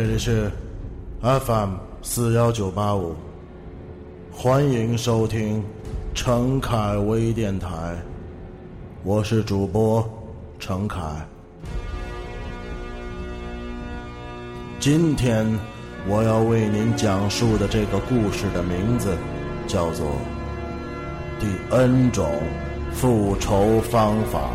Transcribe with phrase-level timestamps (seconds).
[0.00, 0.50] 这里是
[1.20, 3.14] FM 四幺九八五，
[4.32, 5.62] 欢迎收听
[6.14, 7.98] 陈凯微电台，
[9.04, 10.02] 我是主播
[10.58, 10.98] 陈凯。
[14.78, 15.46] 今天
[16.08, 19.14] 我要为您讲述的这个故事的名字
[19.66, 20.06] 叫做
[21.38, 21.46] 《第
[21.76, 22.26] N 种
[22.90, 24.48] 复仇方法》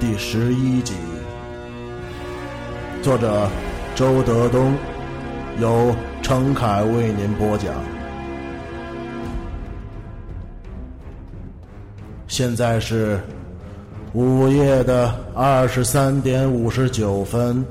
[0.00, 0.94] 第十一集，
[3.02, 3.50] 作者。
[3.98, 4.76] 周德东，
[5.58, 7.74] 由程凯为您播讲。
[12.28, 13.20] 现在是
[14.12, 17.66] 午夜的二十三点五十九分，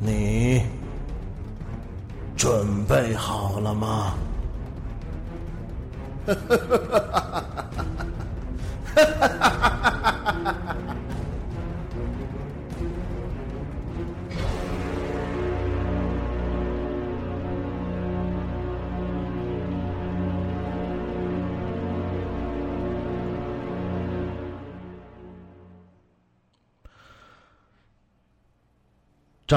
[0.00, 0.62] 你
[2.34, 4.14] 准备好了吗？
[6.26, 7.44] 哈哈哈哈哈哈！
[8.94, 10.55] 哈哈哈哈哈哈！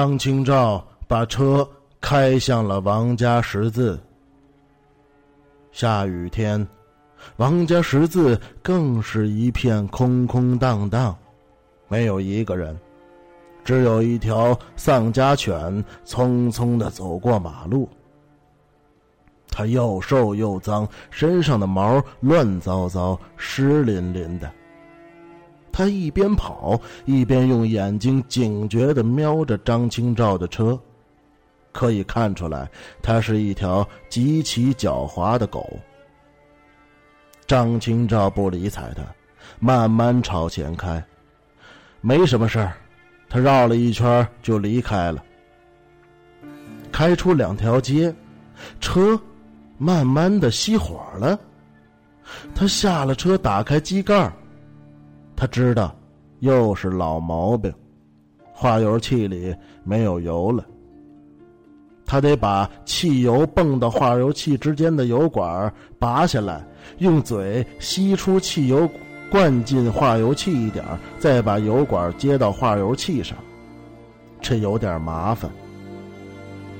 [0.00, 1.68] 张清照把车
[2.00, 4.00] 开向了王家十字。
[5.72, 6.66] 下雨天，
[7.36, 11.14] 王家十字更是一片空空荡荡，
[11.86, 12.74] 没有一个人，
[13.62, 17.86] 只有一条丧家犬匆匆的走过马路。
[19.50, 24.50] 它又瘦又脏，身上的毛乱糟糟、湿淋淋的。
[25.72, 30.78] 他一边跑一边用眼睛警觉的瞄着张清照的车，
[31.72, 32.68] 可以看出来，
[33.02, 35.68] 它是一条极其狡猾的狗。
[37.46, 39.02] 张清照不理睬他，
[39.58, 41.02] 慢慢朝前开，
[42.00, 42.72] 没什么事儿，
[43.28, 45.24] 他绕了一圈就离开了。
[46.92, 48.14] 开出两条街，
[48.80, 49.20] 车
[49.78, 51.38] 慢慢的熄火了，
[52.54, 54.30] 他下了车，打开机盖
[55.40, 55.96] 他知道，
[56.40, 57.72] 又是老毛病，
[58.52, 60.62] 化油器里没有油了。
[62.04, 66.62] 他得把汽油泵到化油器之间的油管拔下来，
[66.98, 68.86] 用嘴吸出汽油，
[69.30, 70.84] 灌进化油器一点
[71.18, 73.34] 再把油管接到化油器上。
[74.42, 75.50] 这有点麻烦，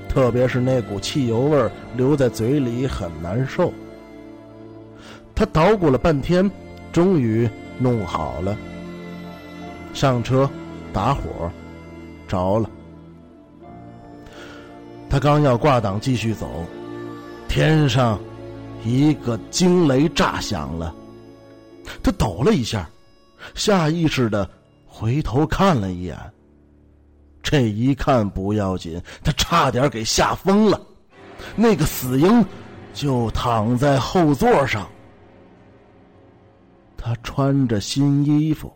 [0.07, 1.67] 特别是那股汽油味
[1.97, 3.73] 留在嘴里很难受。
[5.33, 6.47] 他捣鼓了半天，
[6.91, 7.49] 终于。
[7.81, 8.55] 弄好了，
[9.93, 10.49] 上车，
[10.93, 11.51] 打火，
[12.27, 12.69] 着了。
[15.09, 16.47] 他刚要挂档继续走，
[17.47, 18.19] 天上
[18.85, 20.93] 一个惊雷炸响了，
[22.01, 22.89] 他抖了一下，
[23.55, 24.49] 下意识的
[24.85, 26.17] 回头看了一眼。
[27.43, 30.79] 这一看不要紧，他差点给吓疯了，
[31.55, 32.45] 那个死婴
[32.93, 34.87] 就躺在后座上。
[37.03, 38.71] 他穿着新衣服，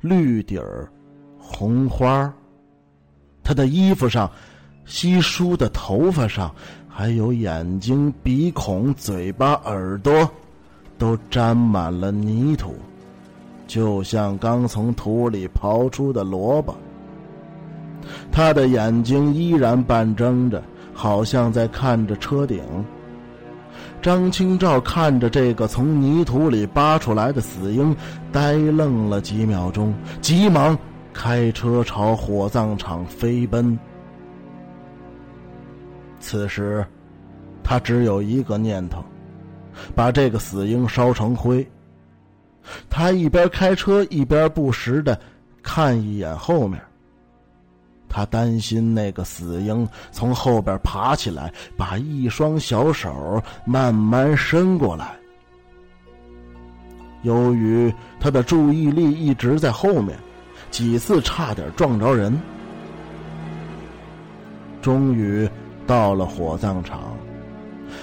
[0.00, 0.88] 绿底儿，
[1.36, 2.32] 红花
[3.42, 4.30] 他的衣服上、
[4.84, 6.54] 稀疏的头发上，
[6.88, 10.30] 还有眼睛、鼻孔、嘴巴、耳朵，
[10.96, 12.76] 都沾满了泥土，
[13.66, 16.72] 就像刚从土里刨出的萝卜。
[18.30, 20.62] 他的眼睛依然半睁着，
[20.94, 22.62] 好像在看着车顶。
[24.08, 27.94] 张清照看着这个从泥土里扒出来的死婴，
[28.32, 29.92] 呆愣了几秒钟，
[30.22, 30.78] 急忙
[31.12, 33.78] 开车朝火葬场飞奔。
[36.20, 36.82] 此时，
[37.62, 39.04] 他只有一个念头：
[39.94, 41.70] 把这个死婴烧成灰。
[42.88, 45.20] 他一边开车，一边不时的
[45.62, 46.80] 看一眼后面。
[48.08, 55.16] 他担心那个死婴从后边爬起来，把一双小手慢慢伸过来。
[57.22, 60.16] 由于他的注意力一直在后面，
[60.70, 62.38] 几次差点撞着人。
[64.80, 65.48] 终于
[65.86, 67.16] 到了火葬场，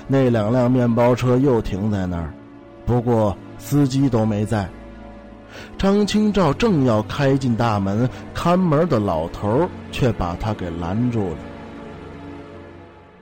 [0.08, 2.34] 那两辆面包车又停在那儿，
[2.86, 4.70] 不过司机都没在。
[5.78, 11.38] 张清照正要开进大门，看门的老头却把他给拦住了。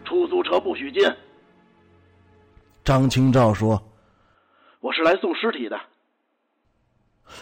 [0.06, 1.02] 出租车不许进。
[2.84, 3.82] 张清照说
[4.82, 5.80] ：“我是来送尸体的。”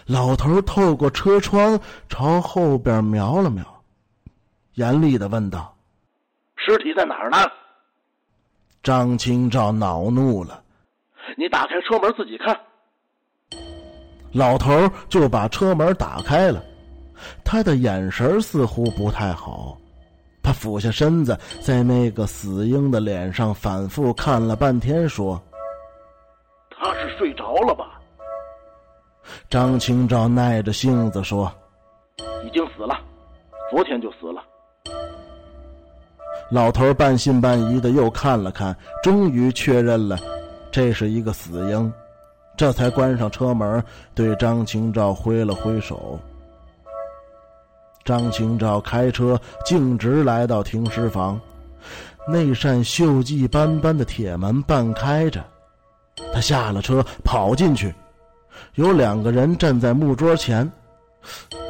[0.08, 3.84] 老头透过车窗朝后边瞄了瞄，
[4.76, 5.76] 严厉的问道
[6.56, 7.38] ：“尸体在哪儿呢？”
[8.84, 10.64] 张清照恼怒了
[11.38, 12.58] ：“你打开车门自己看。”
[14.34, 16.64] 老头就把车门打开了，
[17.44, 19.78] 他的眼神似乎不太好，
[20.42, 25.42] 他俯下身子，在那个死婴的脸上反复看了半天，说
[26.72, 28.00] ：“他是睡着了吧？”
[29.50, 31.52] 张清照耐着性子说
[32.46, 33.00] ：“已经死了，
[33.70, 34.42] 昨天就死了。”
[36.50, 40.18] 老头半信半疑的又看了看，终于确认了，
[40.72, 41.94] 这是一个死婴，
[42.62, 46.20] 这才关上车门，对张清照挥了挥手。
[48.06, 51.42] 张清照开车径直来到停尸房，
[52.28, 55.44] 那扇锈迹斑斑的铁门半开着，
[56.32, 57.92] 他下了车跑进去，
[58.76, 60.72] 有两个人站在木桌前，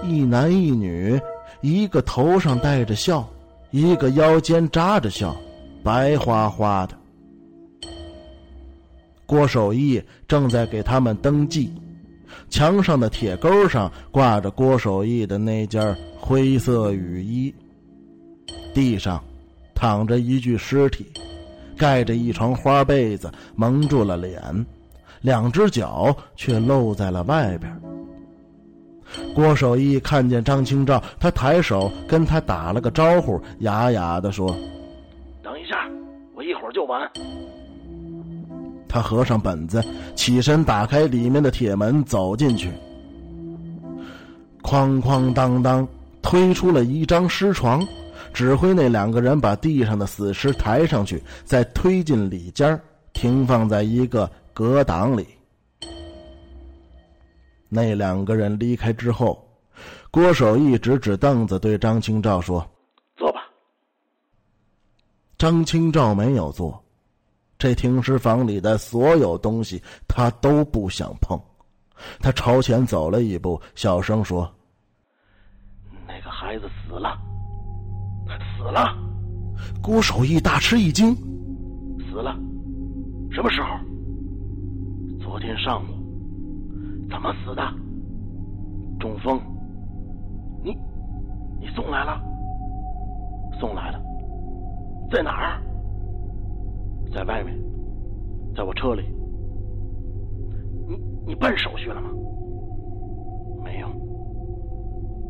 [0.03, 1.17] 一男一女，
[1.61, 3.25] 一个头上带着笑，
[3.69, 5.33] 一个腰间扎着笑，
[5.85, 6.97] 白花花的。
[9.31, 11.71] 郭守义正在给他们登记。
[12.49, 17.55] 墙上的铁钩上挂着郭守义的那件灰色雨衣，
[18.73, 19.23] 地上
[19.73, 21.05] 躺着一具尸体，
[21.77, 24.65] 盖着一床花被子，蒙住了脸，
[25.21, 27.73] 两只脚却露在了外边。
[29.33, 34.53] 郭守义看见张清照，他抬手跟他打了个招呼，哑哑的说
[35.41, 35.89] ：“等一下，
[36.35, 37.09] 我一会儿就完。”
[38.91, 39.81] 他合上本子，
[40.15, 42.69] 起身打开里面的铁门，走进去。
[44.61, 45.87] 哐哐当当，
[46.21, 47.81] 推出了一张尸床，
[48.33, 52.77] 指挥那两个人把地上的死尸抬上去，再推进里间
[53.13, 55.25] 停放在一个隔挡里。
[57.69, 59.41] 那两个人离开之后，
[60.11, 62.69] 郭守义指指凳子，对张清照说
[63.15, 63.39] ：“坐吧。”
[65.39, 66.80] 张清照没有坐。
[67.61, 71.39] 这停尸房里的所有东西，他都不想碰。
[72.19, 74.51] 他朝前走了一步，小声说
[76.07, 77.15] ：“那个孩子死了，
[78.57, 78.97] 死了。”
[79.79, 81.13] 郭守义大吃一惊
[82.09, 82.35] ：“死了？
[83.29, 83.67] 什么时候？
[85.19, 85.85] 昨天上午。
[87.11, 87.61] 怎么死的？
[88.99, 89.39] 中风。
[90.63, 90.75] 你，
[91.59, 92.19] 你送来了？
[93.59, 94.01] 送来了？
[95.11, 95.61] 在哪儿？”
[97.13, 97.57] 在外面，
[98.55, 99.03] 在我车里。
[100.87, 100.97] 你
[101.27, 102.09] 你办手续了吗？
[103.63, 103.87] 没有。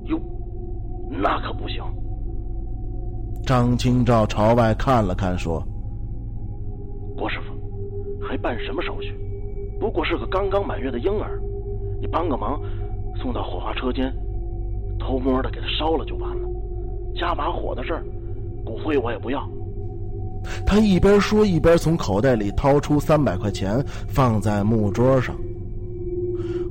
[0.06, 0.20] 哟，
[1.10, 1.84] 那可不行。
[3.46, 5.64] 张清照朝外看了看，说
[7.18, 7.54] ：“郭师傅，
[8.26, 9.14] 还办什么手续？
[9.80, 11.42] 不过是个刚刚满月的婴儿，
[12.00, 12.62] 你帮个忙，
[13.16, 14.14] 送到火化车间，
[15.00, 16.48] 偷摸的给他烧了就完了。
[17.16, 18.04] 加把火的事儿，
[18.64, 19.48] 骨灰我也不要。”
[20.66, 25.36] 他一边说，一边从口袋里掏出三百块钱，放在木桌上。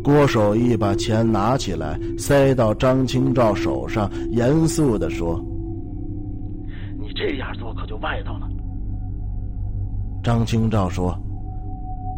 [0.02, 5.38] 郭守义把钱拿起来，塞到张清照手上，严肃的说
[6.98, 8.48] ：“你这样做可就外头了。”
[10.24, 11.14] 张清照说：“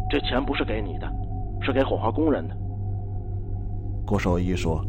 [0.09, 1.11] 这钱不是给你的，
[1.61, 2.55] 是给火化工人的。”
[4.07, 4.81] 郭守义说：“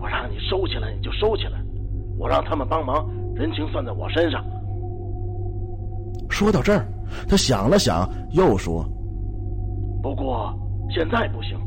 [0.00, 1.58] 我让你收起来，你就收起来，
[2.18, 4.44] 我让他们帮忙，人情算在我身上。”
[6.30, 6.86] 说到这儿，
[7.28, 8.82] 他想了想，又说
[10.02, 10.54] ：“不过
[10.88, 11.58] 现在不行，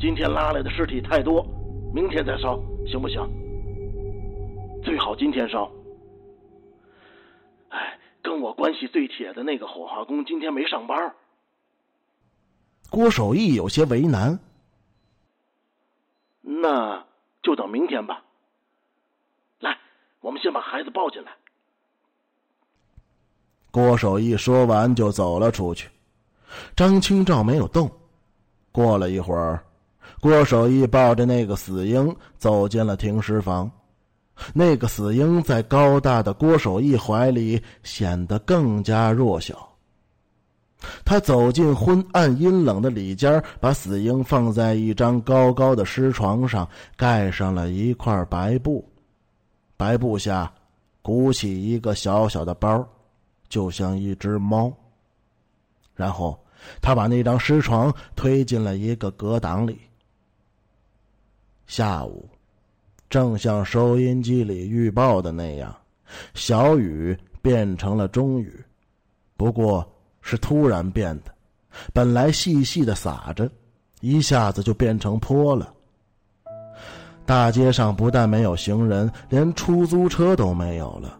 [0.00, 1.46] 今天拉来的尸体太多，
[1.94, 3.20] 明天再烧行不行？
[4.82, 5.70] 最好今天烧。
[7.68, 11.14] 哎，跟我关系最铁的那个火化工今天没上班。”
[12.90, 14.40] 郭守义有些为难
[16.42, 17.04] ：“那
[17.42, 18.24] 就等明天吧。
[19.60, 19.78] 来，
[20.20, 21.30] 我们先把孩子抱进来。”
[23.70, 25.88] 郭守义说完就走了出去，
[26.74, 27.90] 张清照没有动。
[28.72, 29.62] 过了一会儿，
[30.20, 33.70] 郭守义抱着那个死婴走进了停尸房。
[34.54, 39.68] 那个死婴在高大的郭守义怀里显得更加弱小。
[41.04, 48.82] 他走进昏暗阴冷的里间，把死婴放在一张高高的尸床上，盖上了一块白布。
[49.76, 50.50] 白布下，
[51.02, 52.82] 鼓起一个小小的包。
[53.50, 54.72] 就像一只猫。
[55.94, 56.42] 然后，
[56.80, 59.78] 他把那张尸床推进了一个隔挡里。
[61.66, 62.26] 下午，
[63.10, 65.76] 正像收音机里预报的那样，
[66.32, 68.64] 小雨变成了中雨，
[69.36, 69.86] 不过
[70.22, 71.34] 是突然变的。
[71.92, 73.50] 本来细细的洒着，
[74.00, 75.72] 一下子就变成泼了。
[77.26, 81.19] 大街上不但没有行人，连出租车都没有了。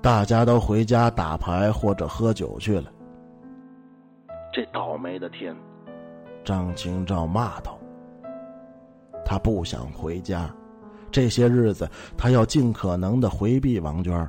[0.00, 2.90] 大家都回家打牌或者喝酒去了。
[4.52, 5.54] 这倒霉的天，
[6.44, 7.78] 张清照骂道
[9.24, 10.48] ：“他不想回家，
[11.10, 14.28] 这些日子，他要尽可能的回避王娟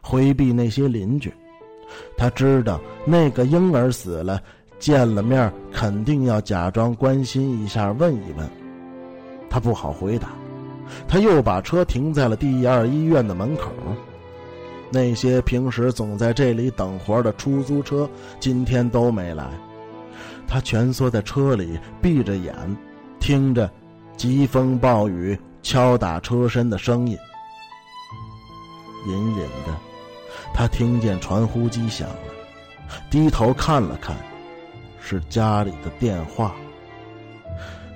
[0.00, 1.32] 回避那些邻居。
[2.16, 4.40] 他知道那个婴儿死了，
[4.78, 8.48] 见了面肯定要假装关心一下，问一问。
[9.50, 10.28] 他不好回答，
[11.06, 13.70] 他又把车停在了第二医院的门口。
[14.90, 18.08] 那些平时总在这里等活的出租车，
[18.40, 19.46] 今天都没来。
[20.46, 22.54] 他蜷缩在车里，闭着眼，
[23.20, 23.70] 听着
[24.16, 27.18] 疾风暴雨敲打车身的声音。
[29.06, 29.76] 隐隐的，
[30.54, 32.32] 他听见传呼机响了，
[33.10, 34.16] 低头看了看，
[35.00, 36.54] 是家里的电话。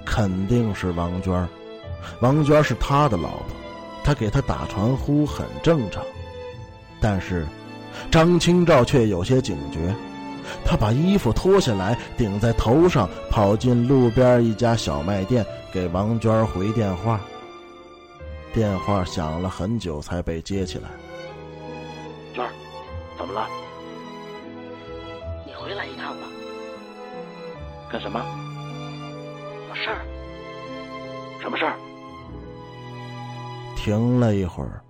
[0.05, 1.49] 肯定是王娟
[2.21, 3.47] 王娟是他的老婆，
[4.05, 6.05] 他给他打传呼很正常。
[7.03, 7.45] 但是，
[8.11, 9.95] 张清照却有些警觉，
[10.65, 17.21] 他把衣服脱下来顶在头上，跑进路边一家小卖店，给王娟回电话。
[18.55, 20.85] 电话响了很久才被接起来。
[22.33, 22.51] 娟儿，
[23.19, 23.49] 怎么了？
[25.45, 26.27] 你回来一趟吧。
[27.91, 28.25] 干什么？
[29.69, 30.05] 有事儿。
[31.41, 31.75] 什么事儿？
[33.75, 34.81] 停了一会儿，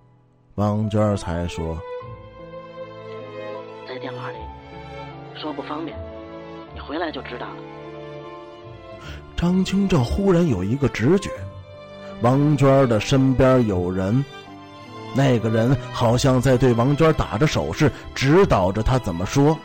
[0.55, 1.75] 王娟才说。
[5.43, 5.93] 说不方便，
[6.73, 7.57] 你回来就知道了。
[9.35, 11.29] 张清照忽然有一个直觉，
[12.21, 14.23] 王娟的身边有人，
[15.13, 19.59] 那个人好像在对王娟打着手势，指导着她怎么说。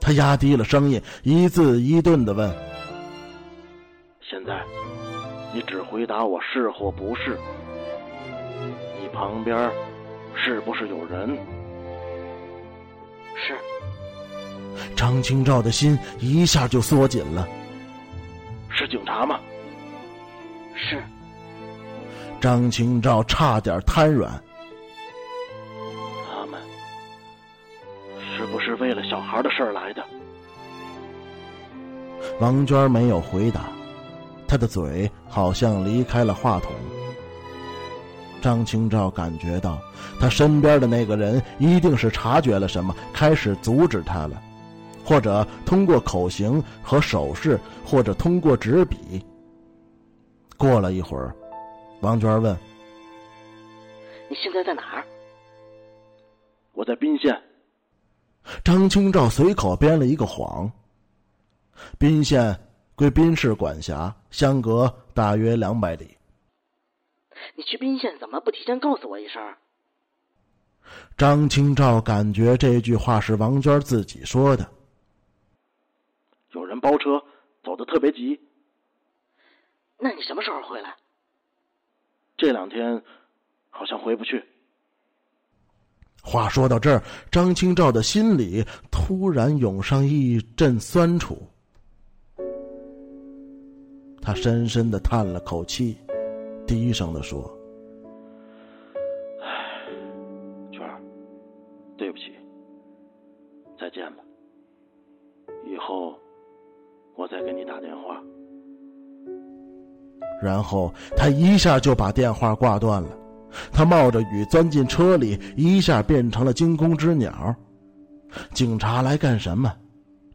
[0.00, 2.52] 他压低了声音，一字一顿的问
[4.20, 4.60] ：“现在，
[5.54, 7.38] 你只回答我是或不是？
[9.00, 9.70] 你旁边
[10.34, 11.38] 是不是有人？”
[13.36, 13.54] 是，
[14.96, 17.46] 张清照的心一下就缩紧了。
[18.70, 19.38] 是警察吗？
[20.74, 21.02] 是。
[22.40, 24.30] 张清照差点瘫软。
[26.26, 26.60] 他们
[28.36, 30.02] 是不是为了小孩的事儿来的？
[32.38, 33.64] 王娟没有回答，
[34.48, 36.72] 她的嘴好像离开了话筒。
[38.40, 39.78] 张清照感觉到，
[40.18, 44.40] 他身边的那个人一定是察觉了什么，开始阻止他了，
[45.04, 49.24] 或者通过口型和手势，或者通过纸笔。
[50.56, 51.34] 过了一会儿，
[52.00, 52.56] 王娟问
[54.28, 55.04] ：“你现在在哪儿
[56.72, 57.34] ？”“我在宾县。”
[58.64, 60.70] 张清照随口编了一个谎。
[61.98, 62.58] 宾县
[62.94, 66.16] 归宾市管辖，相隔大约两百里。
[67.56, 69.42] 你去宾县怎么不提前告诉我一声？
[71.16, 74.68] 张清照感觉这句话是王娟自己说的。
[76.80, 77.22] 包车，
[77.62, 78.40] 走的特别急。
[79.98, 80.96] 那你什么时候回来？
[82.36, 83.02] 这两天
[83.68, 84.42] 好像回不去。
[86.22, 91.46] 话说到这儿，张清照的心里突然涌上一阵酸楚，
[94.22, 95.96] 他深深的叹了口气。
[96.66, 97.50] 低声的说
[110.60, 113.08] ：“然后他一下就把电话挂断了。
[113.72, 117.56] 他冒着雨钻进车里，一下变成了惊弓之鸟。
[118.52, 119.72] 警察来干什么？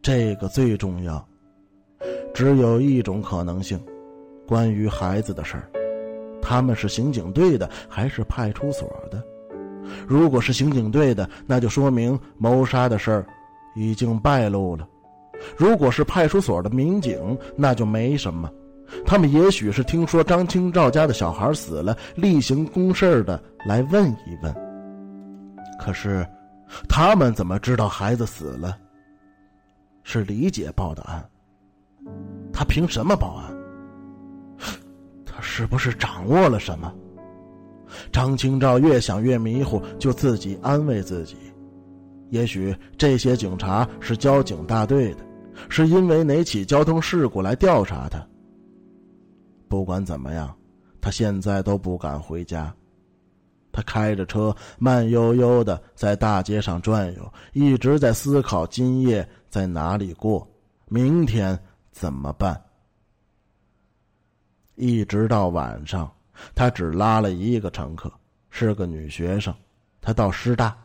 [0.02, 1.24] 这个最重要。
[2.34, 3.80] 只有一种可能性，
[4.48, 5.70] 关于孩子的事儿。
[6.42, 9.24] 他们是刑警队的还是派出所的？
[10.08, 13.28] 如果是刑警队的，那就说明谋杀的事儿
[13.76, 14.88] 已经败露了；
[15.56, 18.50] 如果是派出所的民警，那就没什么。
[19.06, 24.54] 他们也许是听说张清照家的小孩死了，例行公事的来问一问。
[25.80, 26.26] 可是，
[26.88, 28.78] 他们怎么知道孩子死了？
[30.04, 31.28] 是李姐报的案，
[32.54, 33.52] 他凭什么报案？
[35.26, 36.94] 他是不是掌握了什么？
[38.12, 41.36] 张清照越想越迷糊，就自己安慰自己：
[42.30, 45.20] 也许这些警察是交警大队的，
[45.70, 48.26] 是因为哪起交通事故来调查他。
[49.68, 50.56] 不管怎么样，
[51.02, 52.74] 他现在都不敢回家。
[53.72, 60.48] 他开着车，慢悠悠的在大街上转悠，一直在思考今夜在哪里过，
[60.88, 61.60] 明天
[61.92, 62.62] 怎么办。
[64.76, 66.10] 一直到晚上，
[66.54, 68.12] 他只拉了一个乘客，
[68.50, 69.54] 是个女学生。
[70.00, 70.78] 他到师大，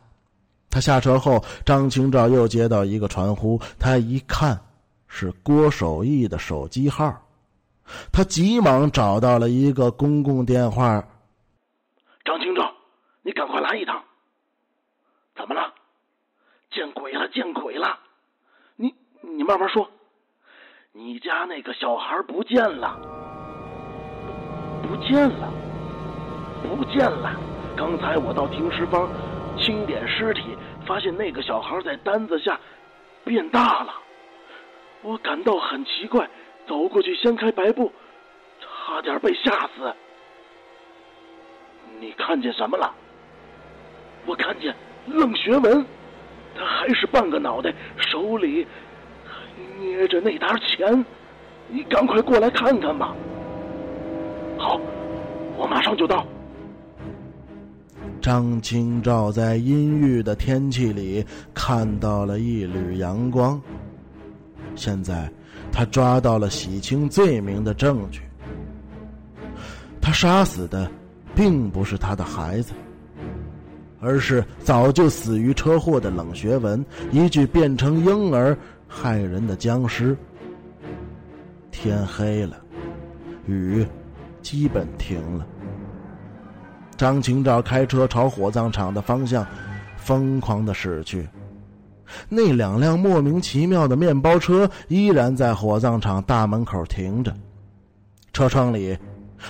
[0.69, 3.57] 他下车后，张清照又接到一个传呼。
[3.77, 4.59] 他一看，
[5.07, 7.20] 是郭守义的手机号。
[8.11, 11.03] 他急忙找到了一个公共电话
[12.23, 12.73] 张清照
[13.23, 14.03] 你赶快来一趟。
[15.35, 15.73] 怎么了？
[16.71, 17.27] 见鬼了！
[17.29, 17.99] 见鬼了！
[18.75, 19.89] 你你慢慢说。
[20.93, 22.99] 你家那个小孩不见了，
[24.83, 25.51] 不见了，
[26.67, 27.39] 不见了。
[27.77, 29.09] 刚才我到停尸房
[29.57, 32.59] 清点尸体，发现那个小孩在单子下
[33.23, 33.93] 变大了。
[35.01, 36.29] 我感到很奇怪，
[36.71, 37.91] 走过去掀开白布，
[38.61, 39.93] 差点被吓死。
[41.99, 42.89] 你看见什么了？
[44.25, 44.73] 我看见
[45.05, 45.85] 冷学文，
[46.55, 48.65] 他还是半个脑袋，手里。
[49.81, 51.05] 捏着那沓钱，
[51.67, 53.13] 你赶快过来看看吧。
[54.57, 54.79] 好，
[55.57, 56.25] 我马上就到。
[58.21, 63.61] 张清照在阴郁的天气里看到了一缕阳光。
[64.73, 65.29] 现在，
[65.71, 68.21] 他抓到了洗清罪名的证据。
[70.01, 70.89] 他杀死的，
[71.33, 72.73] 并不是他的孩子，
[73.99, 78.57] 而是早就死于车祸的冷学文，一具变成婴儿。
[78.93, 80.17] 害人的僵尸。
[81.71, 82.57] 天黑了，
[83.45, 83.87] 雨
[84.41, 85.47] 基本停了。
[86.97, 89.47] 张清照开车朝火葬场的方向
[89.95, 91.25] 疯狂的驶去。
[92.29, 97.33] 那两辆莫名其妙的面包车依然在火葬场大门口停着，
[98.33, 98.97] 车窗里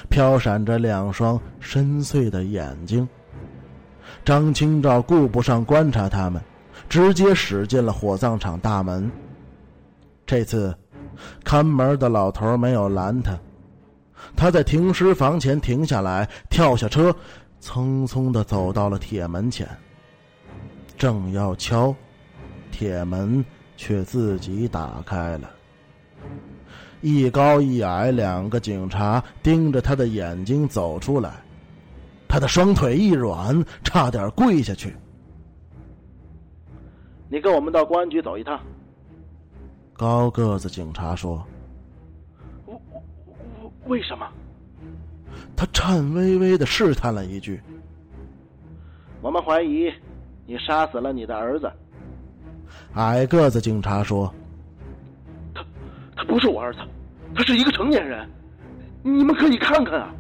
[0.09, 3.07] 飘闪着两双深邃的眼睛。
[4.23, 6.41] 张清照顾不上观察他们，
[6.87, 9.09] 直接驶进了火葬场大门。
[10.25, 10.75] 这次，
[11.43, 13.37] 看门的老头没有拦他，
[14.35, 17.13] 他在停尸房前停下来，跳下车，
[17.61, 19.67] 匆匆的走到了铁门前。
[20.97, 21.95] 正要敲，
[22.71, 23.43] 铁门
[23.77, 25.49] 却自己打开了。
[27.01, 31.33] 一高一矮两个警察盯着他的眼睛走出来，
[32.27, 34.95] 他的双腿一软，差点跪下去。
[37.27, 38.59] 你跟我们到公安局走一趟。
[39.93, 41.43] 高个子警察说
[42.65, 43.03] ：“我我
[43.63, 44.27] 我为什么？”
[45.55, 47.61] 他颤巍巍的试探了一句
[49.21, 49.91] ：“我们怀疑
[50.45, 51.71] 你杀死了你的儿子。”
[52.93, 54.33] 矮个子警察说
[55.55, 55.63] ：“他
[56.15, 56.79] 他不是我儿子，
[57.33, 58.29] 他是一个成年人，
[59.01, 60.13] 你们可以看看啊。”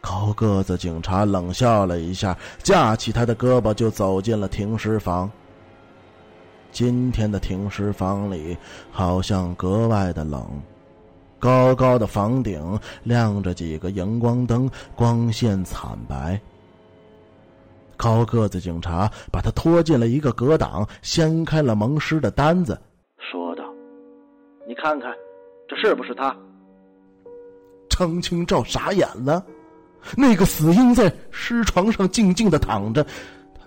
[0.00, 5.30] 高个子警察冷笑了一下，架起他的胳膊就走进了停尸房。
[6.72, 8.56] 今天的停尸房里
[8.90, 10.44] 好像格外的冷，
[11.38, 16.40] 高高的房顶亮着几个荧光灯，光线惨白。
[18.02, 22.76] 高个子警察把他拖进了一个隔挡，掀开了蒙尸的单子，
[23.16, 23.62] 说道
[24.66, 25.14] ：“你看看，
[25.68, 26.36] 这是不是他？”
[27.88, 29.46] 程清照傻眼了，
[30.16, 33.06] 那个死婴在尸床上静静的躺着。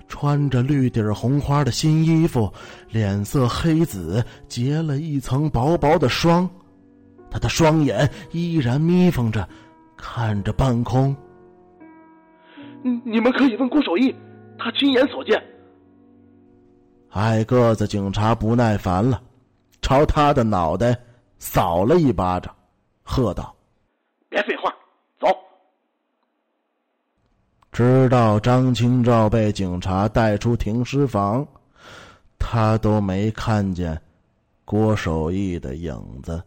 [0.07, 2.51] 穿着绿底红花的新衣服，
[2.89, 6.47] 脸色黑紫，结了一层薄薄的霜。
[7.31, 9.47] 他的双眼依然眯缝着，
[9.97, 11.15] 看着半空。
[12.83, 14.13] 你们可以问郭守义，
[14.57, 15.41] 他亲眼所见。
[17.11, 19.21] 矮个子警察不耐烦了，
[19.81, 20.99] 朝他的脑袋
[21.37, 22.53] 扫了一巴掌，
[23.03, 23.55] 喝道
[24.27, 24.69] ：“别废话，
[25.19, 25.27] 走。”
[27.71, 31.47] 直到张清照被警察带出停尸房，
[32.37, 34.01] 他都没看见
[34.65, 36.41] 郭守义的影子。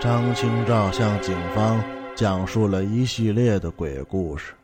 [0.00, 1.82] 张清照向警方
[2.14, 4.54] 讲述了一系列的鬼故事。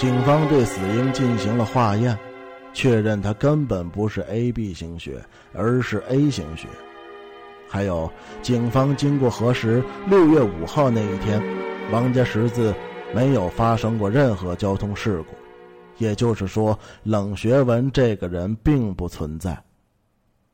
[0.00, 2.18] 警方对死婴进行了化验，
[2.72, 6.66] 确认他根本不是 A B 型血，而是 A 型血。
[7.68, 8.10] 还有，
[8.40, 11.38] 警方经过核实，六月五号那一天，
[11.92, 12.74] 王家十字。
[13.12, 15.34] 没有发生过任何交通事故，
[15.98, 19.60] 也就是说，冷学文这个人并不存在。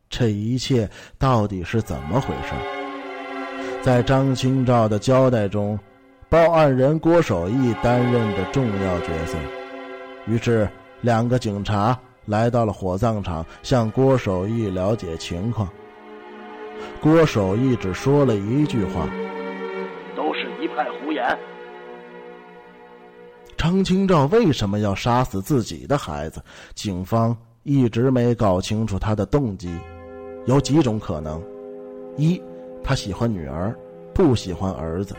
[0.08, 2.54] 这一切到底是怎么回事？
[3.82, 5.78] 在张清照的交代中，
[6.28, 9.38] 报案人郭守义担任的重要角色。
[10.26, 10.68] 于是，
[11.00, 15.68] 两个警察来到了火葬场，向郭守义了解情况。
[17.00, 19.08] 郭守义只说了一句话
[20.16, 21.24] ：“都是一派胡言。”
[23.56, 26.42] 张清照为什么要杀死自己的孩子？
[26.74, 29.72] 警方一直没搞清楚他的动机，
[30.46, 31.40] 有几种可能：
[32.16, 32.42] 一，
[32.82, 33.72] 他喜欢女儿，
[34.12, 35.14] 不喜欢儿子。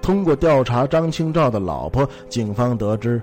[0.00, 3.20] 通过调查张清照的老婆，警方得知，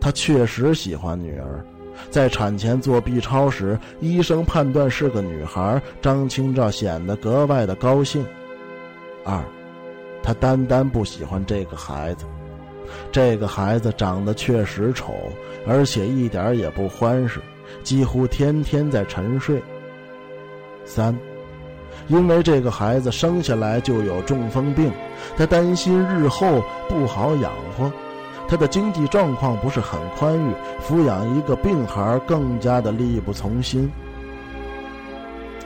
[0.00, 1.64] 他确实喜欢女儿。
[2.10, 8.24] 在产前做 B 超时，医生判断是个女孩，张清照显得格外的高兴。
[9.24, 9.42] 二，
[10.22, 12.24] 他单单不喜欢这个孩子。
[13.10, 15.14] 这个孩子长得确实丑，
[15.66, 17.40] 而且一点也不欢实，
[17.82, 19.62] 几乎天天在沉睡。
[20.84, 21.16] 三，
[22.08, 24.90] 因为这个孩子生下来就有中风病，
[25.36, 27.90] 他担心日后不好养活，
[28.48, 33.90] 他的经济状况不是很宽裕，抚养一个病孩更加的力不从心。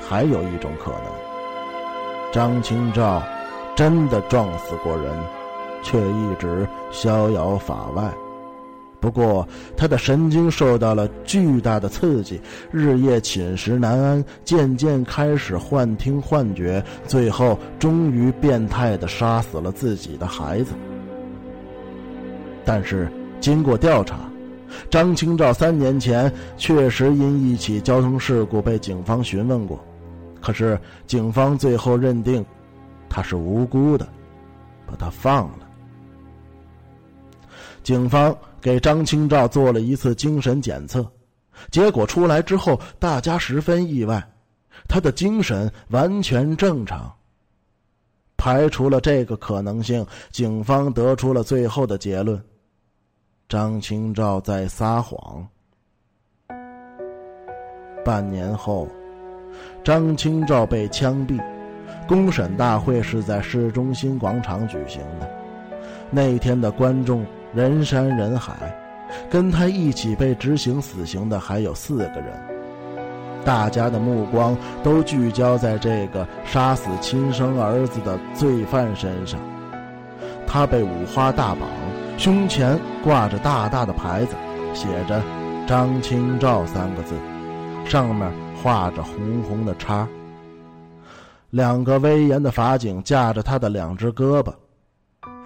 [0.08, 3.22] 还有一种可能，张清照
[3.74, 5.12] 真的撞死过人，
[5.82, 8.04] 却一直逍遥法外。
[8.98, 20.72] 不过，他的神经受到了巨大的刺激，日夜寝食难安，渐渐开始幻听幻觉，最后终于变态的杀死了自己的孩子。
[22.64, 24.18] 但是，经过调查，
[24.90, 29.78] 张清照三年前确实因一起交通事故被警方询问过，
[30.40, 32.44] 可是警方最后认定
[33.09, 34.09] 他是无辜的，
[34.87, 35.65] 把他放了。
[37.87, 38.37] 警方。
[38.59, 41.09] 给张清照做了一次精神检测，
[41.70, 44.20] 结果出来之后，大家十分意外，
[44.88, 47.14] 他的精神完全正常。
[48.37, 52.42] 排除了这个可能性，警方得出了最后的结论：
[53.49, 55.46] 张清照在撒谎。
[58.05, 58.88] 半年后，
[59.85, 61.40] 张清照被枪毙，
[62.09, 65.31] 公审大会是在市中心广场举行的，
[66.11, 67.25] 那天的观众。
[67.56, 68.52] 人山人海，
[69.30, 72.38] 跟他一起被执行死刑的还有四个人。
[73.46, 79.40] 大家的目光都聚焦在这个杀死亲生儿子的罪犯身上。
[80.46, 81.66] 他被五花大绑，
[82.18, 84.34] 胸前挂着大大的牌子，
[84.74, 85.22] 写着
[85.66, 87.14] “张清照”三个字，
[87.86, 88.30] 上面
[88.62, 90.06] 画着红红的叉。
[91.48, 94.52] 两个威严的法警架着他的两只胳膊。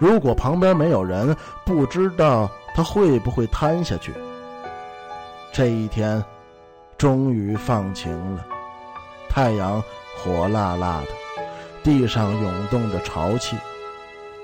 [0.01, 4.11] 如果旁边没有人，不知道他会不会瘫下去。
[5.51, 6.25] 这一天，
[6.97, 8.43] 终于放晴了，
[9.29, 9.79] 太阳
[10.17, 11.07] 火辣辣的，
[11.83, 13.55] 地上涌动着潮气。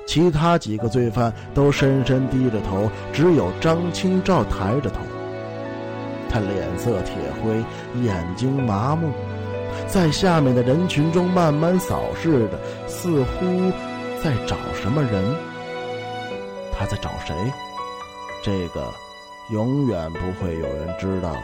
[0.05, 4.99] 其他几个罪犯都深深低着头，只有张清照抬着头。
[6.29, 7.65] 他脸色铁灰，
[8.03, 9.09] 眼睛麻木，
[9.87, 13.71] 在下面的人群中慢慢扫视着，似乎
[14.27, 15.23] 在找什么人。
[16.77, 17.33] 他在找谁？
[18.43, 18.93] 这个
[19.51, 21.43] 永远不会有人知道了。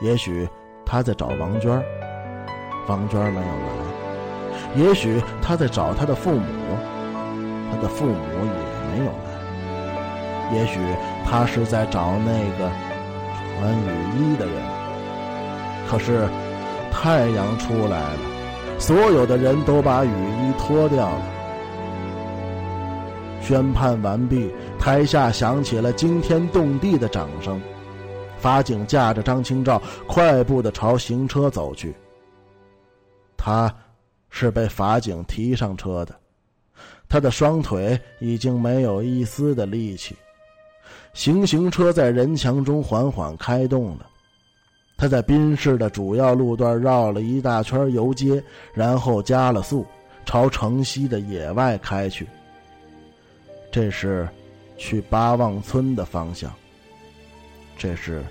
[0.00, 0.48] 也许
[0.86, 1.82] 他在找王娟，
[2.86, 6.46] 王娟没有来；也许他在找他的父母，
[7.72, 10.78] 他的父母也没有来；也许
[11.28, 12.70] 他是在找那个
[13.58, 14.54] 穿雨衣的人。
[15.90, 16.28] 可是
[16.92, 18.20] 太阳出来了，
[18.78, 21.39] 所有的人都把雨衣脱掉了。
[23.40, 27.60] 宣判完毕，台下响起了惊天动地的掌声。
[28.38, 31.94] 法警架着张清照，快步的朝行车走去。
[33.36, 33.74] 他，
[34.28, 36.14] 是被法警提上车的，
[37.08, 40.16] 他的双腿已经没有一丝的力气。
[41.12, 44.06] 行刑车在人墙中缓缓开动了，
[44.96, 49.84] 他在宾市的主要路段绕了一大圈游街，然后加了速，
[50.24, 52.26] 朝城西的野外开去。
[53.70, 54.28] 这是
[54.76, 56.52] 去八望村的方向。
[57.78, 58.22] 这是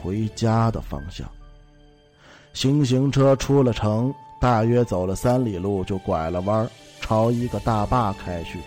[0.00, 1.28] 回家的方向。
[2.52, 6.68] 行刑车出了城，大约走了三里路，就拐了弯，
[7.00, 8.58] 朝一个大坝开去。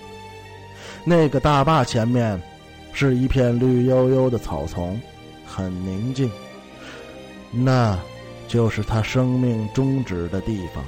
[1.04, 2.42] 那个大坝前面
[2.92, 5.00] 是一片绿油油的草丛，
[5.46, 6.30] 很宁静。
[7.52, 7.98] 那，
[8.48, 10.84] 就是他生命终止的地方。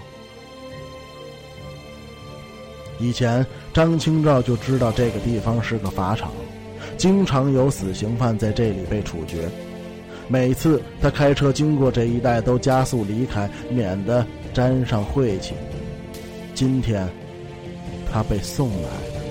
[2.99, 6.31] 以前张清照就知道这个地方是个法场，
[6.97, 9.49] 经常有死刑犯在这里被处决。
[10.27, 15.53] 每次他开车经过这一带，都加速离开，免得沾上晦气。
[16.53, 17.07] 今天，
[18.11, 19.21] 他被送来了。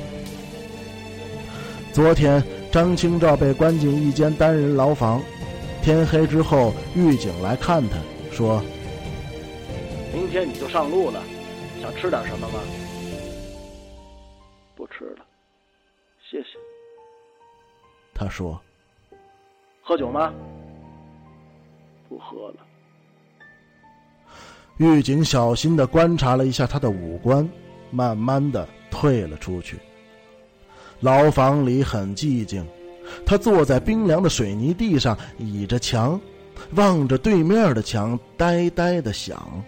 [1.92, 5.22] 昨天，张清照被关进一间单人牢房。
[5.82, 7.98] 天黑之后，狱警来看他，
[8.34, 8.62] 说
[10.12, 11.22] ：“明天你就上路了，
[11.80, 12.58] 想吃点什么吗？”
[18.18, 18.60] 他说
[19.80, 20.32] ：“喝酒吗？
[22.08, 22.56] 不喝了。”
[24.76, 27.48] 狱警小心的观察了一下他的五官，
[27.92, 29.78] 慢慢的退了出去。
[30.98, 32.66] 牢房里很寂静，
[33.24, 36.20] 他坐在冰凉的水泥地上，倚着墙，
[36.74, 39.64] 望着对面的墙，呆呆的想。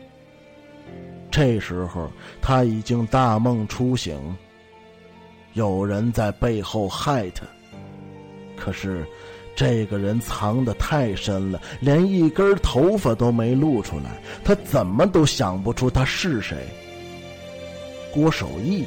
[1.31, 2.11] 这时候
[2.43, 4.37] 他已经大梦初醒。
[5.53, 7.47] 有人在背后害他。
[8.61, 9.05] 可是，
[9.57, 16.59] 这个人藏得太深了，连一根头发都没露出来，他怎么都想不出他是谁。
[18.13, 18.85] 郭守义，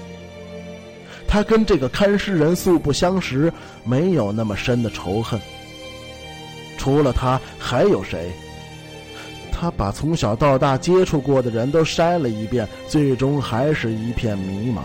[1.28, 3.52] 他跟这个看尸人素不相识，
[3.84, 5.40] 没有那么深的仇恨。
[6.78, 8.32] 除了他，还有谁？
[9.52, 14.82] 他把从小到大接触过的人都筛了一遍，最终还是一片迷茫。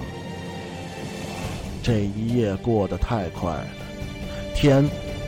[1.83, 3.57] 这一夜过得太快，
[4.59, 4.85] 天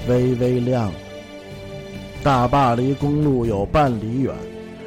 [0.09, 0.93] 微微亮。
[2.21, 4.35] 大坝离公路有半里远，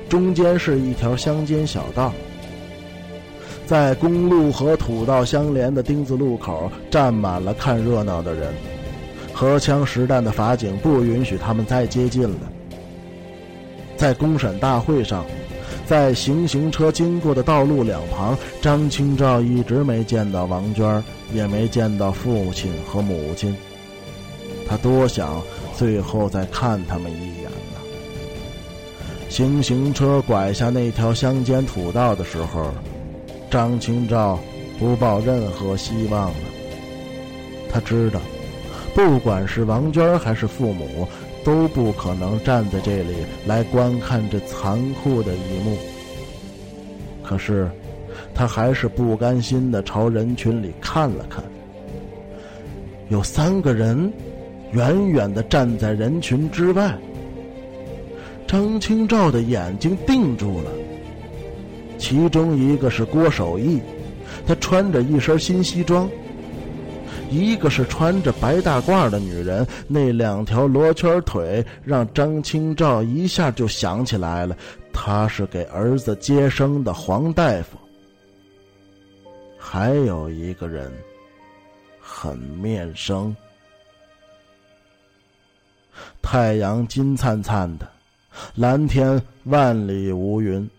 [0.09, 2.13] 中间是一条乡间小道。
[3.65, 8.53] 在公路和土道相连的丁字路口，站满了看热闹的人。
[9.31, 12.51] 荷枪实弹的法警不允许他们再接近了。
[13.95, 15.25] 在公审大会上，
[15.85, 21.01] 在行刑车经过的道路两旁，张清照一直没见到王娟，
[21.33, 23.55] 也没见到父亲和母亲。
[24.73, 25.39] 他多想
[25.77, 27.77] 最后再看他们一眼呢。
[29.29, 32.73] 行刑车拐下那条乡间土道的时候，
[33.51, 34.39] 张清照
[34.79, 36.37] 不抱任何希望了。
[37.69, 38.19] 他知道。
[38.95, 41.07] 不管是王娟还是父母，
[41.43, 45.77] 都不可能站在这里来观看这残酷的一幕。
[47.23, 47.69] 可是，
[48.33, 51.43] 他还是不甘心的朝人群里看了看。
[53.09, 54.13] 有三个人，
[54.73, 56.97] 远远的站在人群之外。
[58.45, 60.71] 张清照的眼睛定住了。
[61.97, 63.81] 其中一个是郭守义，
[64.45, 66.09] 他穿着一身新西装。
[67.29, 74.55] 一个是穿着白大褂的女人，那两条罗圈腿让张清照一下就想起来了，
[74.91, 77.77] 她是给儿子接生的黄大夫。
[79.57, 80.91] 还有一个人，
[81.99, 83.35] 很面生，
[86.21, 87.87] 太阳金灿灿的，
[88.55, 90.69] 蓝天万里无云，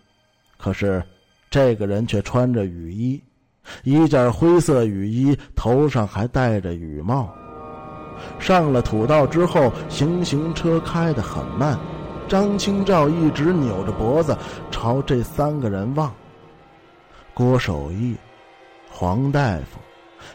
[0.57, 1.03] 可是
[1.51, 3.23] 这个人却穿着雨衣。
[3.83, 7.33] 一件灰色雨衣，头上还戴着雨帽。
[8.39, 11.79] 上了土道之后，行刑车开得很慢。
[12.27, 14.37] 张清照一直扭着脖子
[14.71, 16.13] 朝这三个人望。
[17.35, 18.17] 郭守义、
[18.91, 19.79] 黄大夫，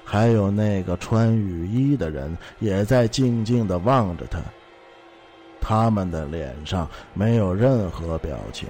[0.03, 4.39] 还有那个穿雨衣的人，也在静静的望着他。
[5.61, 8.67] 他们的脸上没有任何表情。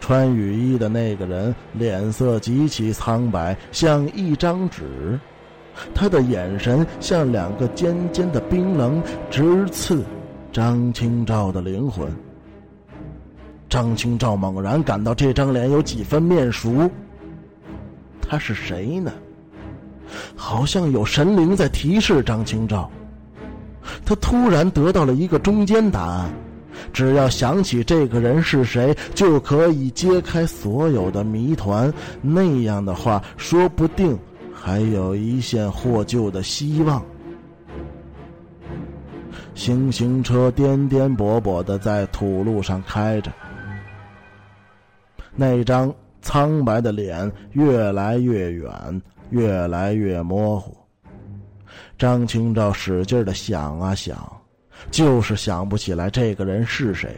[0.00, 5.18] 穿雨衣的那个人脸色极其苍白，像一张纸，
[5.94, 10.04] 他的眼神像两个尖尖的冰棱，直刺
[10.52, 12.12] 张清照的灵魂。
[13.68, 16.90] 张清照猛然感到这张脸有几分面熟，
[18.20, 19.12] 他是谁呢？
[20.36, 22.90] 好像有神灵在提示张清照。
[24.12, 26.30] 他突然得到了一个中间答案。
[26.92, 31.92] 只要想起这个人是谁，就可以揭开所有的谜团。
[32.20, 34.18] 那样的话，说不定
[34.52, 37.02] 还有一线获救的希望。
[39.54, 43.30] 行刑车颠颠簸簸的在土路上开着，
[45.34, 50.76] 那张苍白的脸越来越远，越来越模糊。
[52.02, 54.28] 张清照使劲的想啊想。
[54.90, 57.16] 就是想不起来这个人是谁。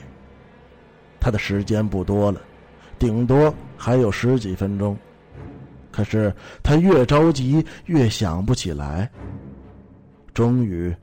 [1.18, 2.38] 他的时间不多了，
[2.98, 4.94] 顶多还有十几分钟。
[5.90, 6.30] 可是
[6.62, 9.10] 他越着急越想不起来。
[10.34, 10.94] 终于，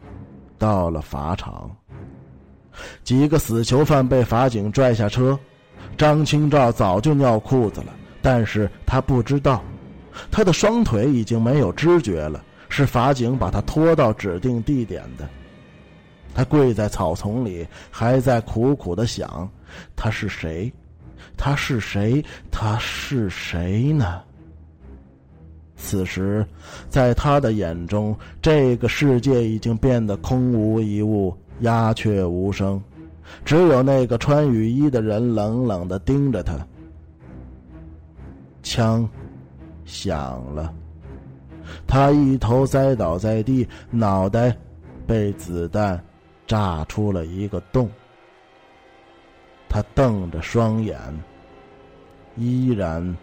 [0.60, 1.76] 到了法场。
[3.04, 5.40] 几个死囚犯被法警拽下车，
[5.98, 7.88] 张清照早就尿裤子了，
[8.22, 9.64] 但是他不知道，
[10.30, 15.28] 他的双腿已经没有知觉了，是法警把他拖到指定地点的。
[16.34, 19.48] 他跪在草丛里，还在苦苦的想：
[19.94, 20.72] 他是谁？
[21.36, 22.24] 他是谁？
[22.50, 24.22] 他是谁呢？
[25.76, 26.48] 此时，
[26.88, 32.82] 在他的眼中，这个世界已经变得空无一物，鸦雀无声，
[33.44, 36.56] 只有那个穿雨衣的人冷冷的盯着他。
[38.64, 39.10] 枪
[39.84, 40.74] 响了，
[41.88, 44.56] 他一头栽倒在地，脑袋
[45.06, 46.02] 被子弹。
[46.48, 47.90] 炸出了一个洞，
[49.70, 51.00] 他瞪着双眼，
[52.36, 53.16] 依然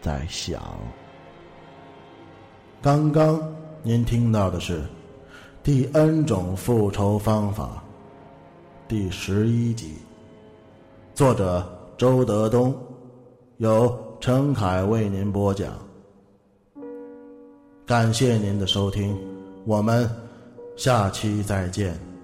[0.00, 0.60] 在想。
[2.82, 3.40] 刚刚
[3.84, 4.82] 您听到的是
[5.62, 7.84] 第 N 种复仇方法
[8.88, 9.94] 第十一集，
[11.14, 11.64] 作者
[11.96, 12.76] 周德东，
[13.58, 15.85] 由陈凯为您播讲。
[17.86, 19.16] 感谢您的收听，
[19.64, 20.10] 我们
[20.76, 22.15] 下期再见。